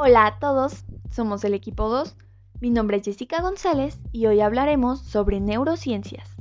[0.00, 2.14] Hola a todos, somos el equipo 2.
[2.60, 6.36] Mi nombre es Jessica González y hoy hablaremos sobre neurociencias.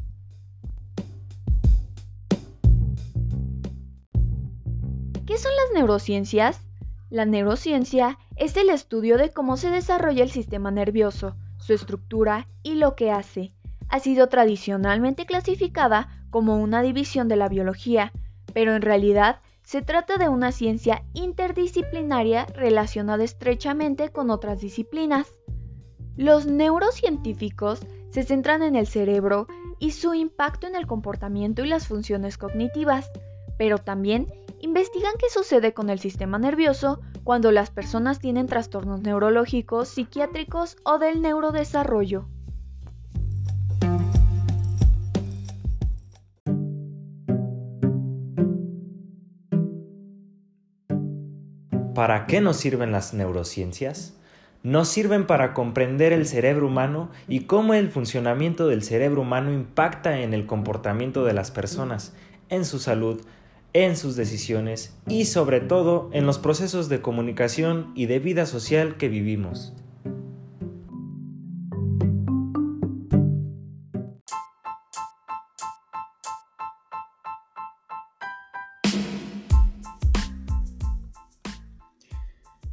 [5.25, 6.61] ¿Qué son las neurociencias?
[7.09, 12.75] La neurociencia es el estudio de cómo se desarrolla el sistema nervioso, su estructura y
[12.75, 13.55] lo que hace.
[13.89, 18.13] Ha sido tradicionalmente clasificada como una división de la biología,
[18.53, 25.27] pero en realidad se trata de una ciencia interdisciplinaria relacionada estrechamente con otras disciplinas.
[26.15, 31.85] Los neurocientíficos se centran en el cerebro y su impacto en el comportamiento y las
[31.85, 33.11] funciones cognitivas,
[33.57, 39.89] pero también investigan qué sucede con el sistema nervioso cuando las personas tienen trastornos neurológicos,
[39.89, 42.29] psiquiátricos o del neurodesarrollo.
[51.97, 54.13] ¿Para qué nos sirven las neurociencias?
[54.61, 60.19] Nos sirven para comprender el cerebro humano y cómo el funcionamiento del cerebro humano impacta
[60.19, 62.13] en el comportamiento de las personas,
[62.49, 63.21] en su salud,
[63.73, 68.97] en sus decisiones y sobre todo en los procesos de comunicación y de vida social
[68.97, 69.73] que vivimos.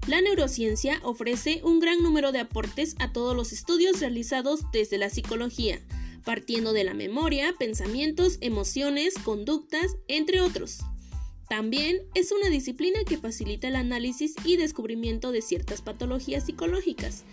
[0.06, 5.08] La neurociencia ofrece un gran número de aportes a todos los estudios realizados desde la
[5.08, 5.80] psicología,
[6.24, 10.80] partiendo de la memoria, pensamientos, emociones, conductas, entre otros.
[11.48, 17.24] También es una disciplina que facilita el análisis y descubrimiento de ciertas patologías psicológicas.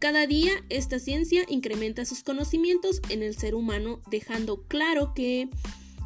[0.00, 5.48] Cada día esta ciencia incrementa sus conocimientos en el ser humano, dejando claro que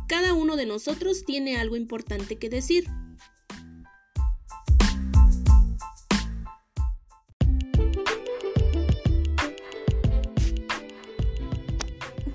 [0.08, 2.86] cada uno de nosotros tiene algo importante que decir.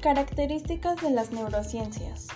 [0.07, 2.27] Características de las neurociencias.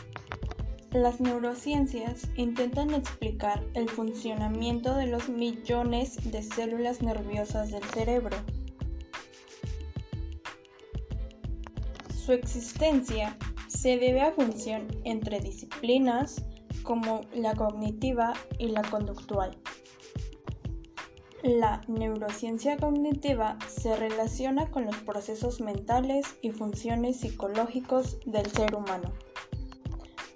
[0.92, 8.36] Las neurociencias intentan explicar el funcionamiento de los millones de células nerviosas del cerebro.
[12.14, 13.38] Su existencia
[13.70, 16.44] se debe a función entre disciplinas
[16.84, 19.58] como la cognitiva y la conductual.
[21.44, 29.12] La neurociencia cognitiva se relaciona con los procesos mentales y funciones psicológicos del ser humano.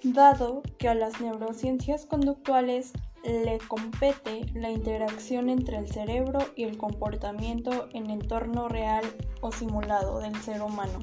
[0.01, 2.91] Dado que a las neurociencias conductuales
[3.23, 9.03] le compete la interacción entre el cerebro y el comportamiento en entorno real
[9.41, 10.99] o simulado del ser humano.